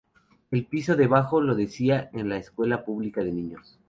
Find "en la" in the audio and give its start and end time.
2.13-2.37